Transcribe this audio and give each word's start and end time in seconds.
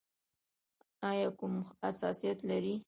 ایا 1.09 1.29
کوم 1.39 1.53
حساسیت 1.81 2.39
لرئ؟ 2.47 2.75